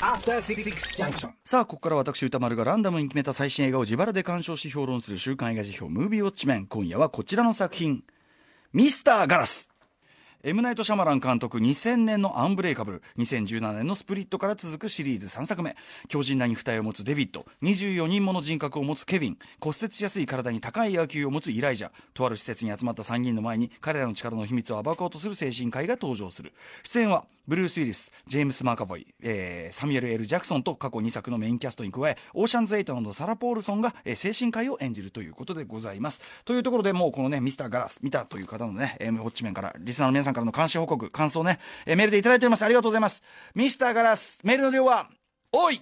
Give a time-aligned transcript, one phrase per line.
[0.00, 1.30] After Six Junction.
[1.42, 6.66] さあ、ここから私歌丸がランダムに決めた最新映画を自腹で鑑賞し評論する週刊映画辞表ムービーウォッチメン。
[6.66, 8.04] 今夜はこちらの作品、
[8.74, 9.70] ミスターガラス。
[10.44, 13.02] エムナイト・シャマラン監督2000年のアンブレイカブル。
[13.16, 15.74] 2017年のスプリットから続くシリーズ3作目。
[16.08, 17.46] 強靭な肉体を持つデビッド。
[17.62, 19.38] 24人もの人格を持つケビン。
[19.58, 21.90] 骨折しやすい体に高い野球を持つイライジャ。
[22.12, 26.52] とある施設に集まった3人の前に彼らの力の秘密を暴こうとする精神科医が登場する。
[26.84, 36.20] 出演はブルース・ウィリス、ジェームズ・マカヴォイ、えー、サミュエル・エル・ジャクソンと過去2作のメインキャストに加え、オーシャンズ・エイトのサラ・ポールソンが、えー、精神科医を演じるということでございます。
[36.44, 42.64] というところでもうこのね、ミスター・ガラス見たという方のね、えー、ウォッチメンから、リスナーの皆さんからの監視報告、感想ね、えー、メールでいただいております。
[42.64, 43.22] ありがとうございます。
[43.54, 45.08] ミスター・ガラス、メールの量は、
[45.50, 45.80] 多い。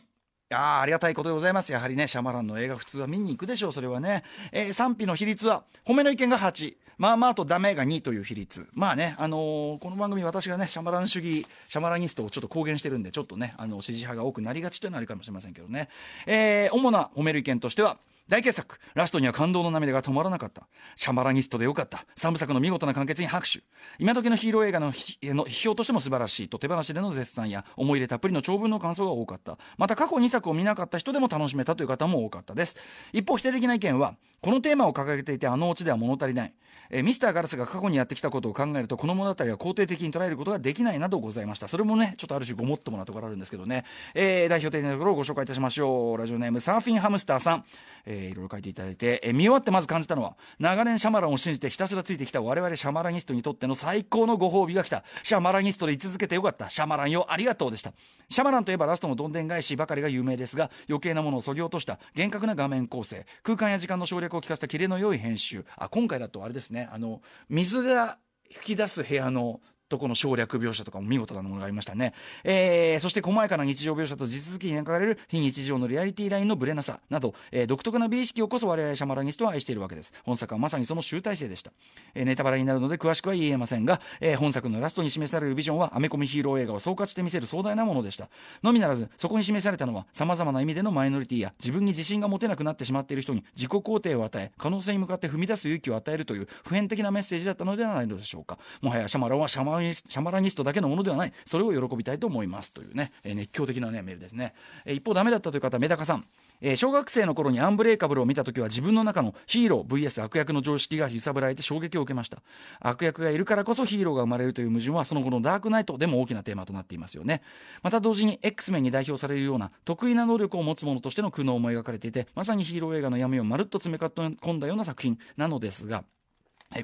[0.51, 1.73] ああ、ありがたいことでございます。
[1.73, 4.23] やはりね、シャマランの映画普通は見に行くでしょう、それはね。
[4.53, 8.69] えー、賛否の比率は、褒めの意見が8、まあまあとダメが2という比率。
[8.73, 15.89] まあね、あのー、この番組私がね、シャマラン主義、シャマラニストをちょっと公言してるんで、ちょっとね、あの、支持派が多くなりがちというのはあるかもしれませんけどね。
[16.27, 18.79] えー、主な褒める意見としては、大傑作。
[18.95, 20.67] ラストには感動の涙が止まらなかった。
[20.97, 22.07] シャマラニストでよかった。
[22.17, 23.61] 三部作の見事な完結に拍手。
[24.01, 29.59] 今時のヒーロー映画の批評としても素晴らしいと手放しでの絶賛や思い入れたっぷりの長文の感想が多かった。
[29.79, 32.77] また過去2作を見なかった人でも楽しめたという方も多かったです。
[33.13, 36.55] 一方否定的な意見は、このテーマを掲げていてあのオチでは物足りない。
[36.91, 47.65] えミスターガラスが過去にやってきたことを考えるとこの物語は肯定的に捉えることができないなどございましたそれもねちょっとある種ごもっともなところあるんですけどね、えー、代表的なところをご紹介いたしましょうラジオネームサーフィンハムスターさん、
[48.05, 55.05] えー、いろいろ書いていただいて、えー、見終わってまず感じたのは長年シャマランを信じてひたすらついてきた我々シャマラニストにとっての最高のご褒美が来た。
[55.23, 56.69] シャマラニストで居続けてよかった。
[56.71, 57.93] シャマランよありがとうでした。
[58.29, 63.27] シャマランといえばラストのどんでん返しばかりが有名ですが余計なものをそぎ落とした厳格な画面構成。
[63.43, 65.65] 空間や時間の省略を聞かせたキレの良い編集。
[65.77, 66.89] あ今回だとあれですね。
[66.93, 68.19] あの水が
[68.53, 72.15] 噴き出す部屋のとこの省略描写とかも見事なものがありましたね。
[72.45, 80.13] えー、そして細やかな日常描写と地続きに描かれる非日常のリアリティラインのブレなさなど、えー、独特な美意識をこそ我々シャマラニストは愛しているわけです。
[80.25, 81.73] 本作はまさにその集大成でした。
[82.15, 88.29] えー、ネタバレになるので詳しくは言えませんが、えー、本作のラストに示されるビジョンはアメコミヒーロー映画を総括して見せる壮大なものでした。
[88.63, 98.59] のみならず、そこに示されたのは様々な意味でのマイノリティや自分に自信が持てなくなってしまっている人に自己肯定を与え、可能性に向かって踏み出す勇気を与えるという普遍的なメッセージだったのではないのでしょうか。
[98.81, 101.33] もはやシャマラはシャマシャマラニストだけのものではない。
[101.45, 104.55] それを喜びたいと思いますというね、え、熱狂的な、ね、メールですね、
[104.85, 106.25] え、一方ダメだったという方メダカさん。
[106.61, 112.43] えー、小学生の頃にアンブレイカブルを見た時は自分の中のヒーロー VS 悪役の常識が揺さぶられて衝撃を受けました。
[112.81, 117.43] 悪役がいるからこそヒーローが生まれるという矛盾はその後のダークナイトでも大きなテーマとなっていますよね。
[117.83, 126.05] また同時に X メンに代表されるような得意な能力を持つ者としての苦悩も描かれていてまさにヒーロー映画の闇をまるっと詰め込んだような作品なのですが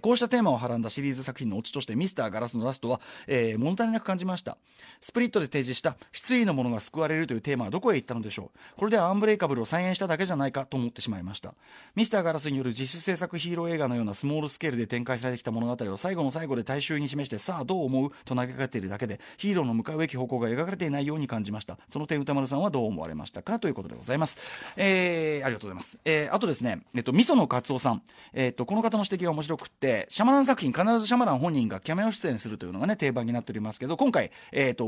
[0.01, 4.57] こうしたテーマをはらんだシリーズ作品のオチとしてミスターガラスのラストは、えー、物足りなく感じました。
[5.01, 8.79] スプリットで提示した失意のものが救われるというテーマはどこへ行ったのでしょう。
[8.79, 11.55] これではアンブレイカブルを再演しただけじゃないかと思ってしまいました。
[11.95, 21.79] ミスターガラスによる自主制作ヒーロー映画のようなスモールスケールで展開されてきた物語を最後の最後で大衆に示してさあどう思うと投げかけているだけでヒーローの向かうべき方向が描かれていないように感じました。
[21.91, 24.39] その点歌丸さんはどう思われましたかということでございます、
[24.77, 34.84] えー、ありがとうございます、えー、あとですね、えっと、味噌のカツオさん、えっと、この方の指摘が面白くてシャマラン作品必ずシャマラン本人がキャメオ出演するというのがね定番になっておりますけど今回、えーと、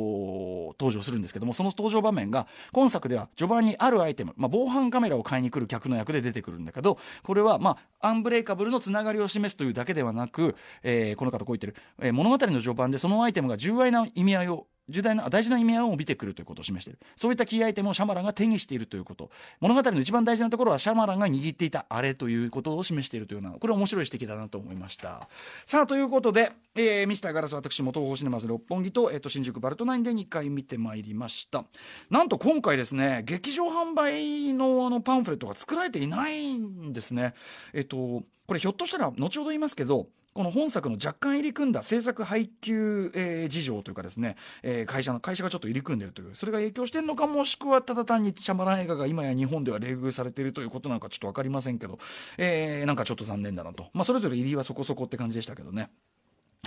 [0.78, 16.98] 登場するんですけどもその登場場面が今作では序盤にあるアイテム、まあ、防犯カメラを買いに来る客の役で出てくるんだけどこれは、まあ、アンブレイカブルのつながりを示すというだけではなく、えー、この方こう言ってる、えー、物語の序盤でそのアイテムが重要な意味合いを重大な大事な意味合いを帯びてくるということを示している。
[17.16, 19.30] そういったキーアイテムをシャマランが手にしているということ。
[19.60, 25.28] 物語の一番大事なところはシャマランが握っていたあれということを示しているというようなこれは面白い指摘だなと思いました。
[25.64, 31.64] さあということで、えー、ミスターガラス私も東宝シネマズ六本木と,、えー、と新宿バルトナインで2回見てまいりました。
[32.10, 37.34] なんと今回ですね劇場販売のあのパンフレットが作られていないんですね。
[37.72, 44.34] えっ、ー、とこれひょっとしたら後ほど言いますけどこの本作の若干入り組んだ制作配給、えー、事情というかですね、
[44.64, 52.00] えー、会社の会社がちょっと入り組んでるというそれが影響してるのかもしくはただ単にシャマラン映画が今や日本では冷遇されているということなのかちょっと分かりませんけど、
[52.36, 55.90] えー、なんかちょっと残念だなと、まあ、それぞれ入りはそこそこって感じでしたけどね。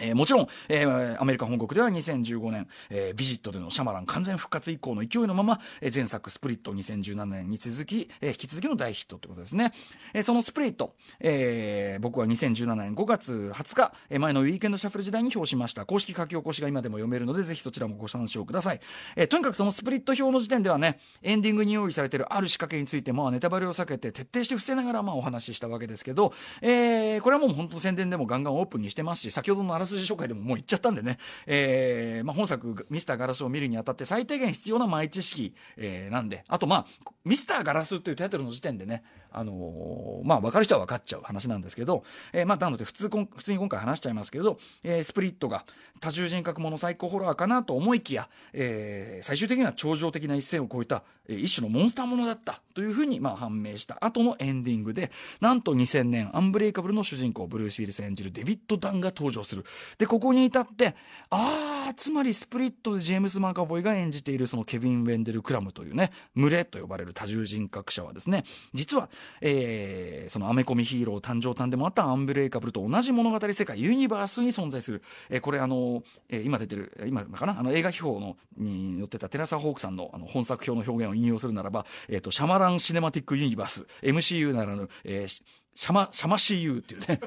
[0.02, 9.74] えー、もちろん、えー、アメリカ本国では2015年、えー、ビジットでのシャマラン完全復活以降の勢いのまま、えー、前作スプリット2017年に続き、えー、引き続きの大ヒットということですね。
[10.14, 15.86] えー、そのスプリット、えー、僕は2017年5月20日、えー、前のウィーケンドシャッフル時代に表しました。
[15.86, 18.80] 公式書き起こしが今でも読めるので、ぜひそちらもご参照ください。
[19.16, 36.86] えー、とにかくそのスプリット表の時点ではね、エンディングに用意されているある仕掛けについて、まあ、ネタバレを避けて徹底して伏せながら、まあ、お話ししたわけですけど、えー、これはもう本当宣伝でもガンガンオープンにしてますし、先ほどのあらすじ紹介でももう言っちゃったんでね、えー、まあ、本作、ミスターガラスを見るにあたって最低限必要な前知識、えー、なんで、あとまあ、
[37.26, 42.04] ミスターガラスというタイトルの時点でね、あのー、まあ、分かる人は分かっちゃう話なんですけど、
[42.34, 45.66] えー、まあ、なので普通、普通に今回話しちゃいますけど、えー、スプリットが
[46.00, 55.12] 多重人格もの最高ホラーかなと思いきや、えー、最終的には超常的な一線を越えた、えー、一種のモンスターものだったというふうに、まあ、判明した後のエンディングで、
[55.42, 59.66] なんと2000年、アンブレイカブルの主人公、ブルース・ウィルス演じるデビッド・ダンが登場する。
[59.98, 60.96] で、ここに至って、
[61.30, 68.44] あー、つまりスプリットでジェームス・マーカボイが演じているそのケビン・ウェンデル・クラムというね、群れと呼ばれる多重人格者はですね、
[68.74, 69.10] 実は、
[69.42, 85.44] えー、そのアメコミヒーロー誕生誕でもあったアンブレイカブルと同じ物語世界、ユニバースに存在する、えー、これあの、えー、今出てる、今かな、あの映画秘宝のに載ってた寺沢ホークさんのあの本作評の表現を引用するならば、えっ、ー、と、シャマラン Cinematic Universe、MCU ならぬ、えー、
[85.78, 87.20] シャマ、シャマ CU っていうね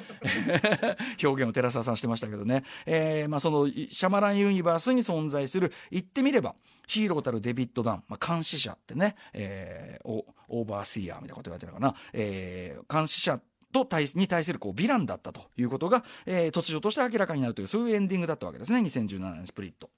[1.23, 2.64] 表現を寺沢さんしてましたけどね。
[2.85, 6.56] えー、まあその、シャマランユニバースに存在する、言ってみれば、
[6.88, 13.41] ヒーローたるデビッド・ダン、まあ、監視者ってね、えー、 overseer みたいなこと言われてるかな、えー、監視者
[13.73, 19.91] と対に対するこうヴィランだったということが、えー、突如として明らかになるという、そういうエンディングだったわけですね、2017年スプリット。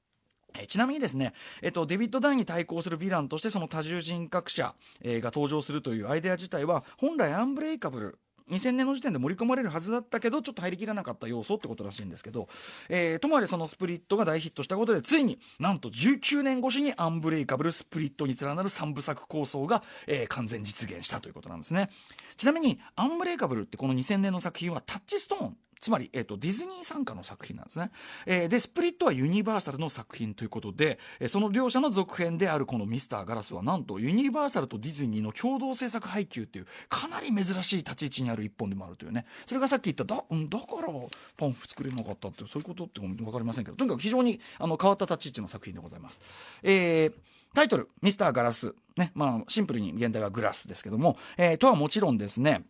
[0.54, 1.32] えちなみにですね、
[1.62, 8.18] えっと、デビッド・ダイに対抗するヴィランとしてその多重人格者、えー、が登場するというアイデア自体は本来アンブレイカブル
[8.52, 12.48] 2000年の時点で盛り込まれるはずだったけどちょっと入りきらなかった要素ってことらしいんですけど、
[12.88, 21.88] えー、ともあれそのスプリットが大ヒットしたことでついになんと19年越しにアンブレイカブルスプリットに連なる3部作構想が、えー、完全実現したということなんですね。
[22.36, 27.90] ちなみにアンブレイカブルってこの2000年の作品はタッチストーンつまり、え、ー、と、ディズニー傘下の作品なんですね。
[28.24, 39.26] えー、で、スプリットはユニバーサルの作品ということで、えー、その両者の続編であるこのミスターガラスは、なんとユニバーサルとディズニーの共同制作配給っていう、かなり珍しい立ち位置にある一本でもあるというね。
[39.44, 40.88] それがさっき言った、だ、うん、だから
[41.36, 46.20] パンフ作れなかったって、そういうことってわかりませんけど、とにかく非常にあの変わった立ち位置の作品でございます。
[46.62, 47.12] えー、
[47.54, 48.76] タイトル、ミスターガラス。
[48.96, 52.62] ね、まあ、シンプルに現代はグラスですけども、えー、とはもちろんですね、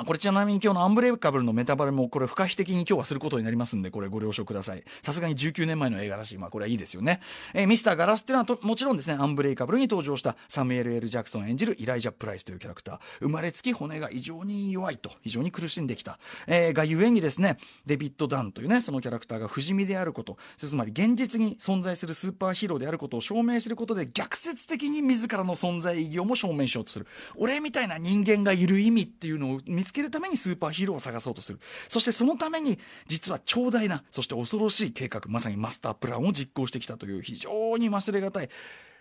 [0.00, 4.84] あ、これちなみに今日のアンブレイカブルのメタバレもこれ不可避的に今日はすることになりますんで、これご了承ください。
[5.02, 6.38] さすがに19年前の映画らしい。
[6.38, 7.20] まあこれはいいですよね。
[7.54, 12.98] えー、ミスターガラスっていうのはともちろんですね、アンブレイカブルに登場したサムエル・エル・ジャクソン演じるイライジャ・プライスというキャラクター。
[13.20, 16.18] 生まれつき骨が異常に弱いと、非常に苦しんできた。
[16.46, 17.56] えー、がゆえにですね、
[17.86, 27.06] デビッド・ダンというね、そのキャラクターが不死身であること、つまり現実に存在するスーパーヒーローであることを証明することで逆説的に自らの存在意義をも証明しようとする。
[27.36, 31.60] 俺みたいな人間がいる意味っていうのを見つけるためにスーパーヒーローを探そうとする。
[31.88, 38.50] そしてそのために、実は長大な、そして恐ろしい計画、まさにマスタープランを実行してきたという非常に忘れがたい、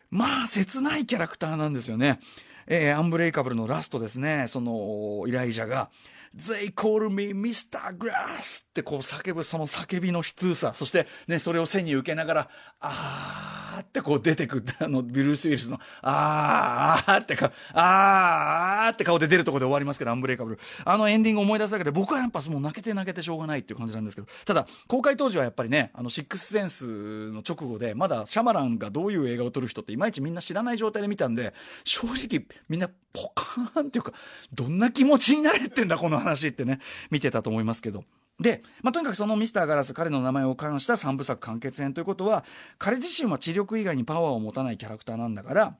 [0.09, 2.19] まあ、切ないキャラクターなんですよね。
[2.67, 5.89] えー、アンブレイカブルのラストですね、その、イライジャが、
[6.35, 7.79] They call me Mr.
[7.97, 12.49] Grass ってこう叫ぶその叫びの悲痛さ、そしてね、それを背に受けながら、
[12.81, 20.59] あーってこう出てくる、あの、ビルース・ウィルスの、あーってか、あーって顔で出るところで終わりますけど、アンブレイカブル。
[20.83, 31.53] あのエンディングを思い出すだけで、僕はやっぱもう泣けて泣けてしょうがないっていう感じなんですけど、ただ、公開当時はやっぱりね、あの、シックスセンスの直後で、まだシャマランがどういう映画を撮る人っていまいちみんな知らない状態で見たんで、
[31.85, 34.12] 正直みんなポカーンっていうか、
[34.53, 36.79] どんな気持ちになれてんだ、この話ってね、
[37.09, 38.03] 見てたと思いますけど。
[38.39, 42.44] で、まあ、とにかくそのミスターガラス、彼の名前を冠した3部作完結編ということは、
[42.77, 45.77] 彼自身は知力以外にパワーを持たないキャラクターなんだから、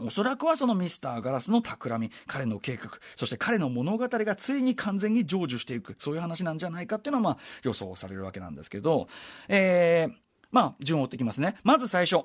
[0.00, 9.06] おそらくはそのミスターガラスの企み、彼の計画、そして彼の物語がついに完全に成就していく、そういう話なんじゃないかっていうのはまあ予想されるわけなんですけど、
[9.48, 10.14] えー、
[10.50, 11.56] まあ順を追っていきますね。
[11.62, 12.24] まず最初。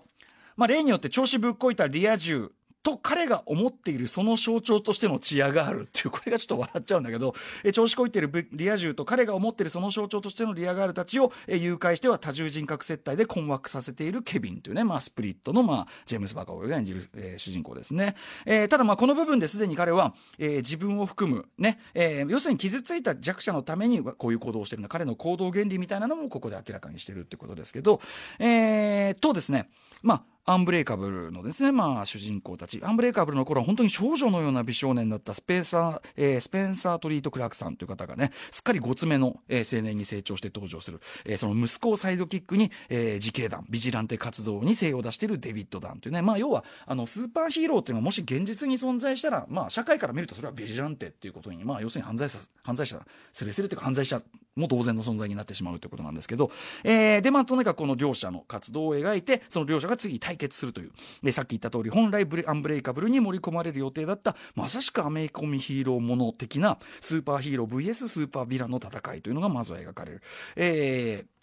[0.57, 7.33] まあ例によって調子ぶっこいたリア充と彼が思っているその象徴としてのチアガールっていう、これがちょっと笑っちゃうんだけど、
[7.63, 18.15] え調子こいてるリア充と彼が思っているその象徴としてのリアガールたちを、え誘拐しては多重人格接待で困惑させているケビンというね、まあスプリットの、まあ、ジェームス・バカオルが演じる、えー、主人公ですね。
[18.45, 24.89] えー、ただまあこの部分ですでに彼は、えー、自分を含む、ね、え、要するに傷ついた弱者のためにこういう行動をしてるんだ。
[24.89, 28.00] 彼の行動原理みたいなのもここで明らかにしてるってことですけど、
[28.39, 29.69] えー、とですね、
[30.01, 32.81] まあ、アンブレイカブルのですね、まあ、主人公たち。
[32.84, 41.01] アンブレイカブルの頃は本当に少女のような美少年だったスペンサー、えー、スペンサー・トリート・クラークさんという方がね、すっかりごつめの、えー、青年に成長して登場する。
[41.25, 53.00] えー、その息子をサイドキックに、えー、自警団、ビジランテ活動に精を出しているデビッド・ダンというね、まあ、要は、あの、スーパーヒーローっていうのはもし現実に存在したら、まあ、社会から見るとそれはビジランテっていうことに、まあ、要するに犯罪者、犯罪者、
[53.34, 54.22] すれすれというか犯罪者
[54.56, 56.51] も当然の存在になってしまうということなんですけど、
[56.84, 60.91] えー、で、まあ、とにかくこの両者の活動を描いて、その両者が次に対決するという、
[61.24, 70.22] で、さっき言った通り、本来ブレアンブレイカブルに盛り込まれる予定だった、まさしくアメコミヒーローもの的な、スーパーヒーロー VS スーパーヴィランの戦いというのがまずは描かれる。
[70.56, 71.38] えー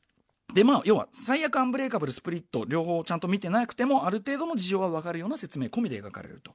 [0.55, 6.53] で、まあ、要は、最悪アンブレイカブル、スプリット、両方ちゃんと見てなくても、ある程度の事情がわかるような説明込みで描かれると。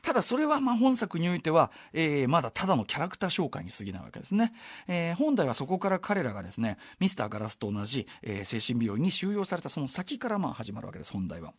[0.00, 4.52] ただ、それは、まあ、本作においては、えー、まだただのキャラクター紹介に過ぎないわけですね。
[4.86, 11.52] えー、本題はそこから彼らがですね、ミスターガラスと同じ、えー、精神病院に収容されたその先から、まあ、始まるわけです、本題は。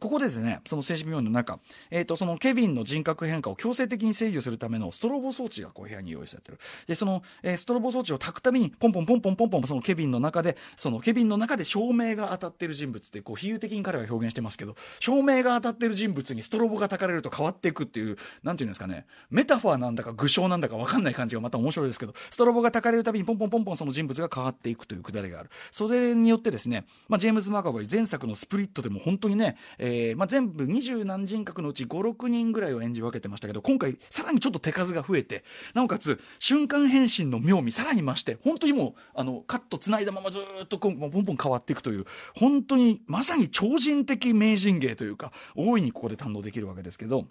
[0.00, 1.58] ここでですね、その精神病院の中、
[1.90, 6.58] えっ、ー、と、そのケビンの人格変化を強制的に制御するためのストロボ装置がこう部屋に用意されてる。
[6.86, 25.50] で、その、えー、ストロボ装置を焚くたびに、ポンポンポンポンポンポン、そのケビンの中で、そのケビンの中で照明が当たってる人物って、こう、比喩的に彼は表現してますけど、照明が当たってる人物にストロボが焚かれると変わっていくっていう、なんていうんですかね、メタファーなんだか具象なんだかわかんない感じがまた面白いですけど、ストロボが焚かれるたびにポンポンポンポンその人物が変わっていくというくだりがある。
[25.70, 42.04] それによってですね、まあ、ジェームズ・マーカボイ前作のスプリットでも本当にね、えー、まあ、全部二十何人格のうち5、6人ぐらいを演じ分けてましたけど、今回さらにちょっと手数が増えて、なおかつ瞬間変身の妙味さらに増して、本当にもう、あの、カット繋いだままずっとポンポンポン変わっていくという、
[42.34, 47.26] 本当にまさに超人的名人芸というか、大いにここで堪能できるわけですけど、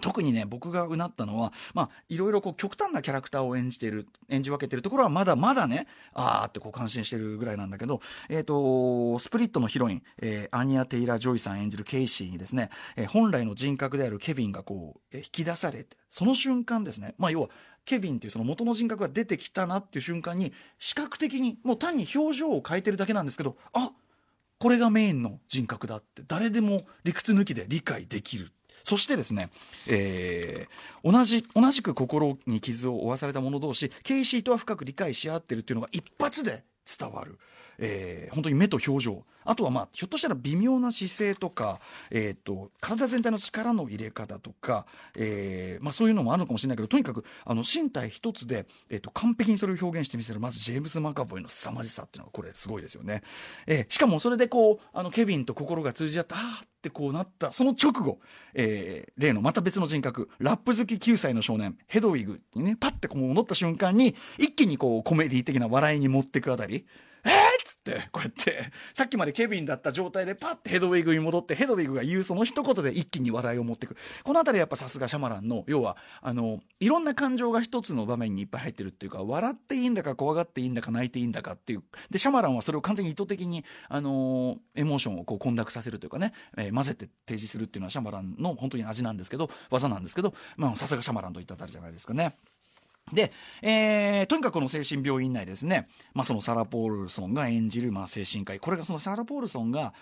[0.00, 17.48] 特にね、僕がうなったのは、まあ、いろいろこう極端なキャラクターを演じている、演じ分けてるところはまだまだね、あーってこう感心してるぐらいなんだけど、えっ、ー、と、スプリットのヒロイン、えー、アニャ・テイラー・ジョイさん演じるケイシーにですね、えー、本来の人格であるケビンがこう、え、引き出されて、その瞬間ですね、まあ、要は、
[17.84, 23.90] ケビンっていうその元の人格が出てきたなっていう瞬間に、視覚的に、もう単に表情を変えてるだけなんですけど、あ
[24.58, 28.52] これがメインの人格だって、誰でも理屈抜きで理解できる。
[28.84, 29.50] そしてですね、
[29.88, 37.38] えー、同じ、同じく心に傷を負わされた者同士、ケイシーとは深く理解し合ってるっていうのが一発で伝わる。
[37.84, 39.24] えー、本当に目と表情。
[39.44, 41.80] あとはまあ、ひょっとしたら微妙な姿勢とか、
[42.12, 44.86] え、ー、と、体全体の力の入れ方とか、
[45.16, 53.22] えー、まあそういうのもあるのかもしれないけど、とにかく、あの、身体一つで、え、ー、と、完璧にそれを表現してみせる、まずジェームズ・マカボイの凄まじさっていうのが、これすごいですよね。
[53.66, 58.20] えー、しかもそれでこう、あの、ケビンと心が通じ合った、あーってこうなった、その直後、
[58.54, 66.86] えー、例のまた別の人格、ラップ好き9歳の少年、ヘドウィグにね、パッてこう戻った瞬間に、一気にこう、コメディ的な笑いに持っていくあたり、
[67.82, 74.00] って、こうやって、さっきまでケビンだった状態でパッてヘドウィグに戻って、ヘドウィグが言うその一言で一気に笑いを持ってくる。
[74.22, 81.82] このあたりやっぱさすがシャマランの、要は、あの、いろんな感情が一つの場面にいっぱい入ってるっていうか、笑っていいんだか怖がっていいんだか泣いていいんだかっていう。
[82.10, 92.36] で、シャマランはそれを完全に意図的に、あのエモーションをこう混濁させるというかね、えー、混ぜて提示するっていうのはシャマランの本当に味なんですけど、技なんですけど、まあ、さすがシャマランといったあたりじゃないですかね。
[93.12, 93.32] で、
[93.62, 98.60] えー、とにかくこの精神病院内ですね、まあ、そのサラ・ポールソンが演じる、まあ、精神科医。
[98.60, 99.92] これがそのサラ・ポールソンが、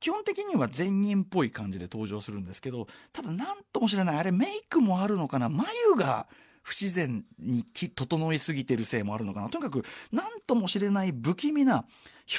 [0.00, 6.26] 基本的には善人っぽい感じで登場するんですけど、ただなんとも知れない、あれメイクもあるのかな眉が
[6.62, 9.48] 不自然に整いすぎてるせいもあるのかな。
[9.50, 11.84] とにかく、なんとも知れない不気味な、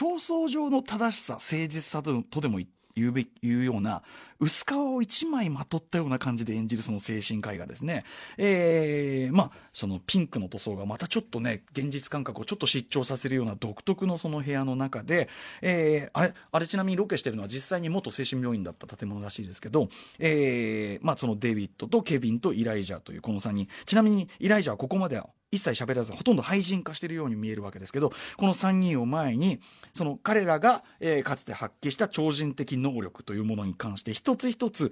[0.01, 4.03] 表層上の正しさ、誠実さとでも言って言うべ言うような、
[4.39, 8.03] 薄皮を一枚まとったような感じで演じるその精神科医がですね、
[8.37, 15.29] えー、まあ、そのピンクの塗装がまたちょっとね、現実感覚をちょっと失調させるような独特のその部屋の中で、
[15.61, 23.67] えー、あれ、あれちなみにロケしてるのは実際に元精神病院だった建物らしいですけど、えー、まあ、そのデビッドとケビンとイライジャーというこの3人。
[23.85, 29.59] ちなみにイライジャーはここまでは一切喋らず、ほとんど廃人化しているように見えるわけですけど、この3人を前に、
[29.93, 34.91] その彼らが、えー、かつて発揮した超人的能力というものに関して、一つ一つ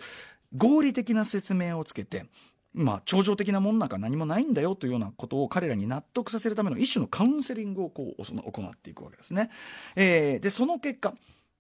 [0.56, 2.26] 合理的な説明をつけて、
[2.74, 9.50] まあ、超常的なものなんか何もないんだよというようなことを彼らに納得させるための一種のカウンセリングをこう行っていくわけですね。
[9.96, 11.16] えー、で、その結果、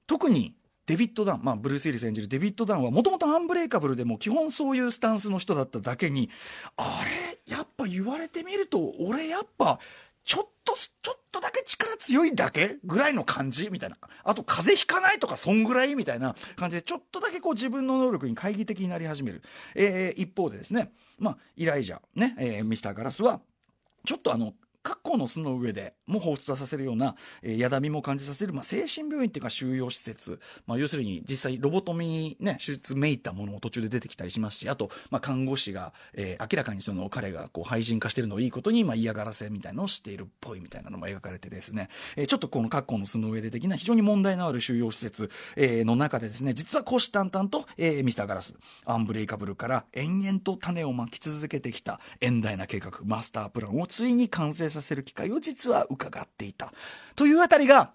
[0.07, 0.55] 特に
[0.89, 6.31] デビッド・ダン、まあ、ブルース・ウィリス演じるデビッド・ダンは、もともとアンブレイカブルでも基本そういうスタンスの人だっただけに、
[6.77, 7.03] あ
[7.45, 7.53] れ？
[7.53, 9.77] やっぱ言われてみると、俺やっぱ、
[10.23, 12.77] ちょっと、ちょっとだけ力強いだけ？
[12.83, 13.69] ぐらいの感じ？
[13.69, 13.97] みたいな。
[14.23, 15.93] あと、風邪ひかないとか、そんぐらい？
[15.93, 19.43] みたいな感じで、ちょっとだけこう自分の能力に懐疑的になり始める。
[19.75, 23.41] えー、一方でですね、まあ、イライジャ、ね、えー、ミスターガラスは、
[24.05, 48.53] ちょっとあの、格好の巣の上でも放出させるような、えー、やだみも感じさせる、まあ、精神病院っていうか収容施設、まあ、要するに実際ロボトミーね、手術めいたものも途中で出てきたりしますし、あと、まあ、看護師が、えー、明らかにその彼がこう廃人化してるのをいいことに、まあ、嫌がらせみたいなのをしているっぽいみたいなのも描かれてですね、えー、ちょっとこの格好の巣の上で的な非常に問題のある収容施設、えー、の中でですね、実は虎視眈々と、えー、ミスターガラス、
[48.85, 56.73] アンブレイカブルから延々と種をまき続けてきた遠大な計画、マスタープランをついに完成させる機会を実は伺っていた。
[57.15, 57.93] というあたりが、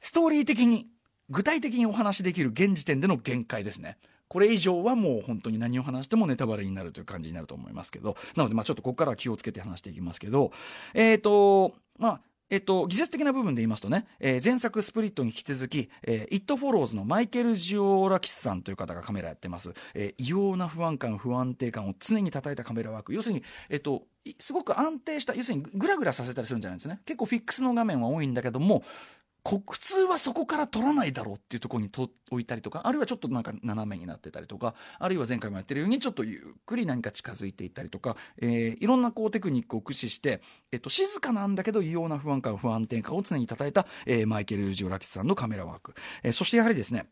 [0.00, 0.88] ストーリー的に、
[1.30, 3.98] 具体的にお話しできる現時点での限界ですね。
[4.28, 10.52] これ以上はもう本当に何を話してもネタバレになるという感じになると思いますけど、なのでまあちょっとここからは気をつけて話していきますけど、
[10.94, 12.20] えっ、ー、と、まあ、
[12.50, 19.72] えっと、技術的な部分で言いますとね、えー前作スプリットに引き続き、えー、イットフォローズのマイケル・ジオラキスさんという方がカメラやってます。
[19.94, 23.14] えー異様な不安感、不安定感を常に叩いたカメラワーク。
[23.14, 24.04] 要するに、えっと、
[24.38, 27.00] すごく安定した、要するにグラグラさせたりするんじゃないんですね。
[27.04, 28.82] 結構フィックスの画面は多いんだけども、
[29.48, 40.40] 普通はそこから取らないだろうっていうところにと置いたりとか、あるいはちょっとなんか斜めになってたりとか、あるいは前回もやってるようにちょっとゆっくり何か近づいていったりとか、えーいろんなこうテクニックを駆使して、
[40.72, 45.94] えっと、静かなんだけど異様な不安感、不安定感を常に叩いた、えーマイケル・ジオラキスさんのカメラワーク。
[46.22, 47.06] えーそしてやはりですね、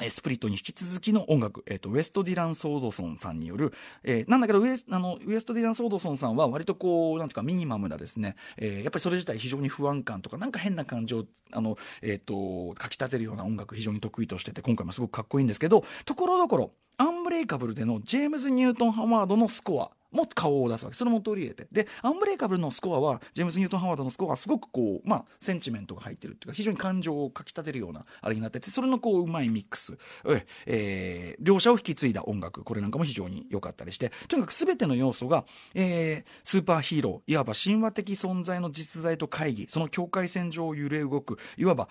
[0.00, 3.72] えスプリットに引き続きの音楽、えっ、と、ウエスト・ディラン・ソードソンさんによる、
[4.04, 20.96] えーなんだけどウエス、あの、ウエスト・ディラン・ソードソンさんは割とこう、なんていうかミニマムなですね、えーやっぱりそれ自体非常に不安感とか、なんか変な感情、あの、えっ、と、かき立てるような音楽非常に得意としてて、今回もすごくかっこいいんですけど、ところどころ、アンブレイカブルでのジェームズ・ニュートン・ハワードのスコア、も顔を出すわけ。
[20.96, 21.68] それも取り入れて。
[21.72, 34.12] でアンブレイカブルのスコアはジェームズ・ニュートン・ハワードのスコアはすごくこうまあセンチメントが入ってるっていうか非常に感情をかきたてるようなあれになっててそれのこううまいミックス、ええー両者を引き継いだ音楽これなんかも非常に良かったりして。
[34.28, 41.88] とにかく全ての要素が、えースーパーヒーローいわば神話的存在の実在と会議その境界線上を揺れ動くいわば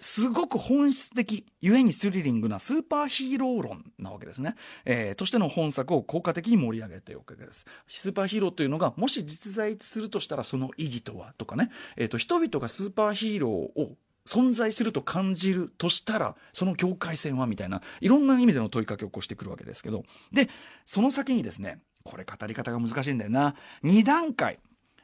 [0.00, 4.56] すごく本質的、ゆえにスリリングなスーパーヒーロー論なわけですね。
[4.84, 7.66] えーとしての本作を効果的に盛り上げておくわけです。
[7.86, 11.34] スーパーヒーローというのが、もし実在するとしたらその意義とは？
[11.36, 17.46] とかね、えーと、人々がスーパーヒーローを存在すると感じるとしたら、その境界線は？
[17.46, 20.48] みたいな、いろんな意味での問いかけを起こしてくるわけですけど、で、
[20.86, 23.54] その先にですね、これ語り方が難しいんだよな。
[23.84, 24.58] 2段階。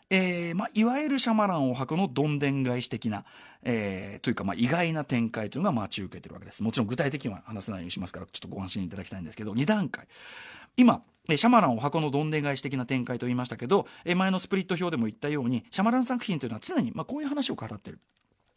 [0.09, 3.25] えーまあ、いわゆるシャマランを吐くのどんでん返し的な、
[3.63, 6.63] えーというか、まあ、意外な展開というのが待ち受けてるわけです。
[6.63, 10.07] もちろん具体的には話せないようにしますから、ちょっとご安心いただきたいんですけど、2段階。
[10.77, 13.87] 今、シャマランを箱のどんでん返し的な展開と言いましたけど、
[14.17, 17.99] 前のスプリット表でも言ったように、シャマラン作品というのは常に、まあ、こういう話を語ってる。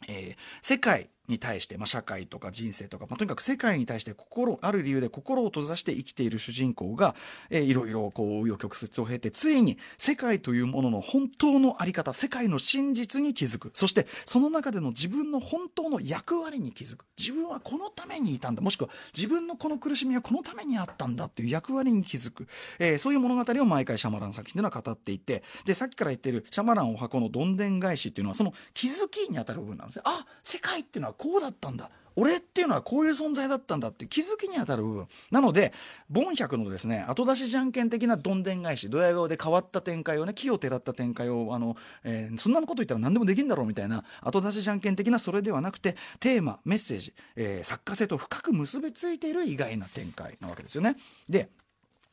[0.08, 7.16] えー世界に対して、まあ、社会とか人生とか、まあ、とにかく世界に対して心、ある理由で心を閉ざして生きている主人公が、
[7.50, 13.72] えーいろいろこう、紆余曲折を経て、ついに世界というものの本当のあり方、世界の真実に気づく。
[13.76, 17.06] そして、その中での自分の本当の役割に気づく。
[17.18, 18.62] 自分はこのためにいたんだ。
[18.62, 22.48] もしくは、自分のこの苦しみはこのためにあったんだっていう役割に気づく。
[22.80, 30.04] えーそういう物語を毎回シャマラン作品というのは語っていて、で、さっきから言ってるシャマランお箱のどんでん返しっていうのは、その気づきにあたる部分なんですね。
[30.06, 31.92] あ、世界っていうのはこうだったんだ。
[32.16, 35.08] 俺っていうのはこういう存在だったんだって気づきにあたる部分。
[35.32, 35.74] なので、
[36.10, 50.96] ボン百のですね、後出しじゃんけん的などんでん返し、ドヤ顔で変わった展開をね、木をてらった展開を、あの、えーそんなこと言ったら何でもできるんだろうみたいな、後出しじゃんけん的なそれではなくて、テーマ、メッセージ、えー作家性と深く結びついている意外な展開なわけですよね。
[51.30, 51.50] で、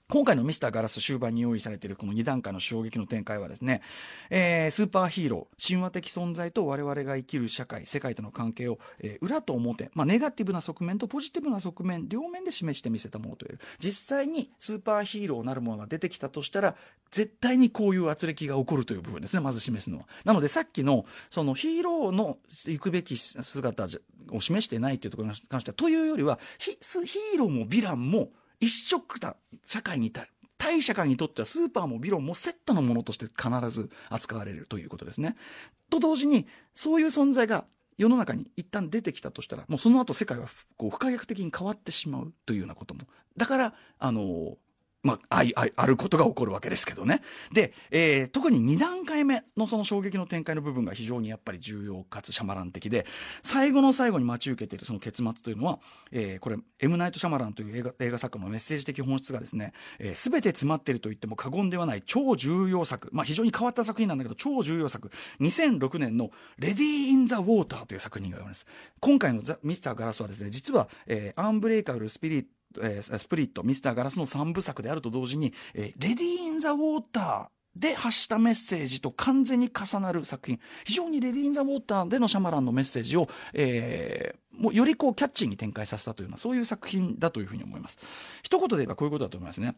[0.08, 3.82] 今回のミスターガラス終盤に用意されているこの2段階の衝撃の展開はですね、
[4.30, 13.58] えースーパーヒーロー、神話的存在と我々が生きる社会、世界との関係を、えー裏と表、まあ、ネガティブな側面とポジティブな側面、両面で示してみせたものという。
[13.80, 16.76] 実際にスーパーヒーローなるものが出てきたとしたら、
[17.10, 20.06] 絶対にこういう圧力が起こるという部分ですね、まず示すのは。
[20.24, 23.88] なのでさっきの、そのヒーローの行くべき姿
[24.30, 35.36] を示してないというところに関しては、というよりは、ヒヒーローもヴィランも、一色た社会に対対社会にとってはスーパーもビロンもセットのものとして必ず扱われるということですね。
[35.90, 37.66] と同時にそういう存在が
[37.98, 43.02] 世の中に一旦出てきたとしたらもうその後世界はこう不可逆的に変わってしまうというようなことも
[43.36, 44.56] だからあの
[45.06, 47.22] まあ、ああることが起こるわけですけどね。
[47.52, 53.06] で、えー特に2段階目のその衝撃の展開の部分が非常にやっぱり重要かつシャマラン的で、
[53.42, 55.78] 最後の最後に待ち受けているその結末というのは、
[56.10, 68.66] えーこれ、エム・ナイト・シャマランという映画映画作家のメッセージ的本質がですね、す、えー、て詰まっていると言っても過言ではない超重要作、まあ非常に変わった作品なんだけど、超重要作、2006年のレディー・イン・ザ・ウォーターという作品があります。
[68.98, 72.46] 今回のザ・ミスター・ガラスはですね、実は、えーアンブレイカブル・スピリッ、
[72.80, 80.60] えースプリット、ミスターガラスの3部作であると同時に、えーレディー・イン・ザ・ウォーターで発したメッセージと完全に重なる作品。
[80.84, 87.98] 非常にレディー・イン・ザ・ウォーターでのシャマランのメッセージを、えーもうよりこうキャッチーに展開させたというような、そういう作品だというふうに思います。
[88.42, 89.76] 一言で言えばこういうことだと思いますね。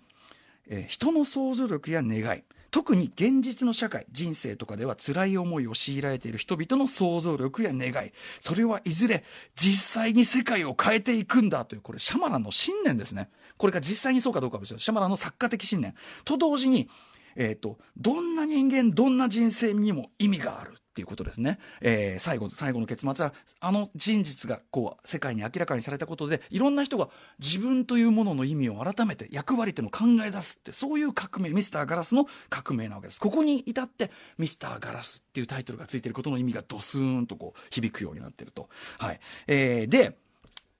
[0.68, 2.42] えー人の想像力や願い。
[2.70, 8.12] 特に現実の社会人生とかでは辛い思いを強いられている人々の想像力や願い。
[8.40, 9.24] それはいずれ
[9.56, 13.30] 実際に世界を変えていくんだというこれシャマランの信念ですね。
[13.56, 15.94] これが実際にそうかどうかは別にシャマランの作家的信念。
[16.24, 16.88] と同時に、
[17.36, 20.74] えー、とどんな人間どんな人生にも意味がある。
[20.98, 21.60] っていうことですね。
[21.80, 27.08] えー、最後、最後の結末は、あの真実がこう、世界に明らかにされたことで、いろんな人が
[27.38, 33.20] 自分というものの意味を改めて役割というのを考え出すって、そういう革命、ミスターガラスの革命なわけです。
[33.20, 38.68] ここに至って、ミスターガラスっていうタイトルがついてることの意味がドスーンとこう、響くようになってると。
[38.98, 39.20] はい。
[39.46, 40.18] えー、で、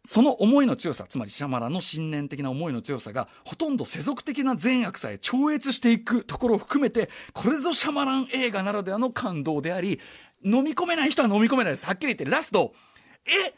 [0.05, 10.01] その思いの強さ、つまりシャマランの信念的な思いの強さが、ほとんど世俗的な善悪さえ超越していくところを含めて、これぞシャマラン映画ならではの感動であり、
[10.45, 11.87] 飲み込めない人は飲み込めないです。
[11.87, 12.73] はっきり言って、ラスト、
[13.27, 13.55] え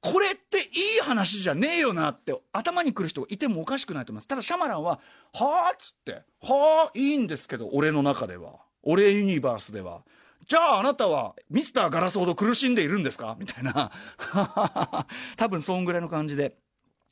[0.00, 4.28] これっていい話じゃねえよなって頭にくる人がいてもおかしくないと思います。
[4.28, 5.00] ただシャマランは、
[5.32, 8.60] はあっつって、はあ、いいんですけど、俺の中では。
[8.82, 10.02] 俺ユニバースでは。
[10.46, 13.36] じゃああなたはミスターガラスほど苦しんでいるんですか？
[13.40, 13.90] みたいな。
[15.36, 16.56] 多分そんぐらいの感じで。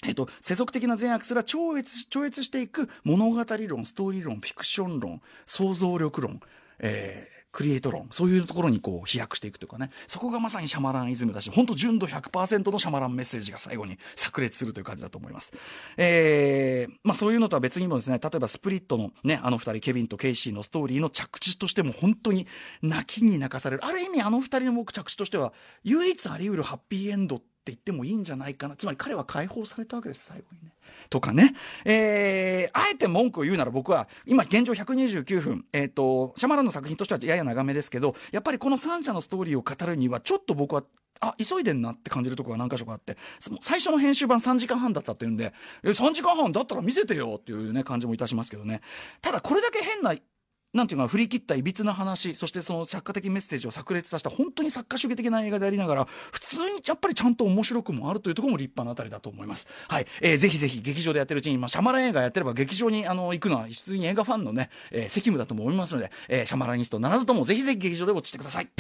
[0.05, 3.37] えっと、世俗的な善悪すら超越、超越していく物語
[3.69, 6.41] 論、ストーリー論、フィクション論、想像力論、
[6.81, 15.53] えー、クリエイト論、そういうところにこう飛躍していくというかね、そこがまさにシャマランイズムだし、本当純度100%のシャマランメッセージが最後に炸裂するという感じだと思います。
[15.99, 22.47] えー、まあそういうのとは別にもですね、例えばスプリットのね、あの二人、ケビンとケイシーのストーリーの着地としても本当に
[22.81, 23.85] 泣きに泣かされる。
[23.85, 25.53] ある意味あの二人の僕着地としては、
[25.85, 28.77] 唯一あり得るハッピーエンドって言ってもいいんじゃないかな。
[28.77, 30.73] つまり彼は解放されたわけです、最後にね。
[31.11, 31.55] とかね。
[31.85, 40.83] えー、あえて文句を言うなら僕は、今現状129分、えっ、ー、と、シャマランの作品としてはやや長めですけど、やっぱりこの三者のストーリーを語るには、ちょっと僕は、
[41.21, 43.17] あ、急いでんなって感じるとこが何箇所かあって、
[43.61, 45.53] 最初の編集版3時間半だったっていうんで、
[45.85, 48.81] え、3時間半だったら見せてよっていうね、感じもいたしますけどね。
[49.21, 50.15] ただこれだけ変な
[50.73, 59.67] なんていうか、振り切ったいびつな話、そしてその作家的メッセージを炸裂させた、本当に作家主義的な映画でありながら、普通にやっぱりちゃんと面白くもあるというところも立派なあたりだと思います。
[59.89, 60.07] はい。
[60.23, 68.69] えー、ぜひぜひ劇場でやってるうちに、まあ、シャマラ映画やってれば劇場にあの行くのは、普通に映画ファンのね、えー、責務だと思いますので、えー、シャマラニストならずともぜひぜひ劇場でウォッチしてください。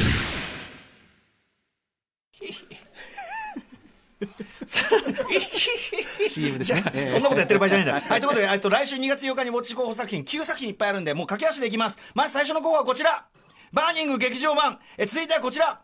[6.28, 7.10] CM ですね。
[7.10, 8.00] そんなことやってる場合じゃないんだ。
[8.00, 11.98] はい、ということで、と、来週2月8日に持ち候補作品、9作品いっぱいあるんで、もう駆け足でいきます。
[12.14, 13.26] まず最初の候補はこちら。
[13.72, 14.78] バーニング劇場版。
[14.98, 15.80] え、続いてはこちら。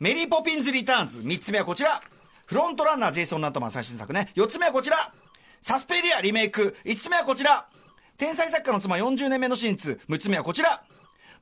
[0.00, 1.20] メリーポピンズリターンズ。
[1.20, 2.02] 3つ目はこちら。
[2.46, 4.32] フロントランナージェイソン・ライトマン最新作ね。
[4.34, 5.12] 4つ目はこちら。
[5.60, 6.76] サスペリアリメイク。
[6.84, 7.68] 5つ目はこちら。
[8.16, 10.00] 天才作家の妻40年目の真実。
[10.08, 10.82] 6つ目はこちら。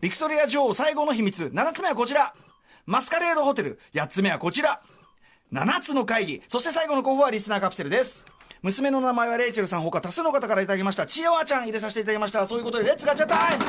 [0.01, 1.45] ビクトリア女王最後の秘密。
[1.55, 2.35] 7つ目はこちら。
[2.87, 3.79] マスカレードホテル。
[3.95, 4.83] 8つ目はこちら。
[5.53, 6.43] 7つの会議。
[6.49, 8.25] そして最後の候補はリスナーカプセルです。
[8.63, 11.07] 娘の名前はレイチェルさん、他多数の方からいただきました。
[11.07, 12.47] ちえわちゃん入れさせていただきました。
[12.47, 13.65] そういうことで、 Let's ガチャタイム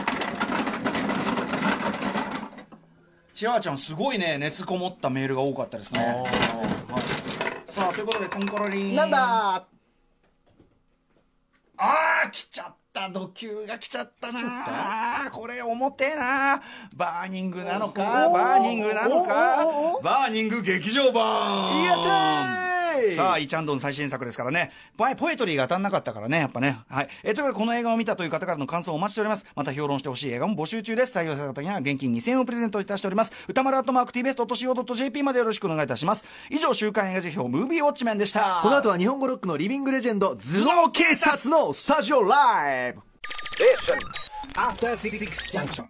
[3.33, 5.99] ちえわちゃん、すごいね、熱こもったメールが多かったですね。
[5.99, 6.27] は
[7.67, 8.95] い、さあ、ということで、コンコロリン。
[8.95, 9.67] なんだ
[11.77, 13.05] あー、来ちゃった。
[13.05, 15.29] った度胸が来ちゃったな。
[15.31, 16.61] これ重てえな。
[16.95, 18.01] バーニングなのか？
[18.29, 19.99] バーニングなのか？
[20.01, 21.83] バーニング劇場版。
[21.83, 22.76] やった
[23.15, 24.71] さあ、イ・チャンドン最新作ですからね。
[24.97, 26.79] 前、ポエトリーが当たんなかったからね、やっぱね。
[26.89, 27.09] はい。
[27.23, 29.45] えということで、この映画を見たという方からの感想をお待ちしております。
[29.55, 31.17] また評論してほしい映画も募集中です。
[31.17, 33.31] 採用された方には現金2000円をプレゼントいたしております。
[33.47, 36.23] 歌丸アットマーク TBS.CO.JP までよろしくお願いいたします。
[36.49, 38.59] 以上、週刊映画時評、ムービーウォッチメンでした。
[38.61, 43.01] この後は日本語ロックの living legend、頭脳警察のスタジオライブ
[44.55, 45.87] After Six Junction.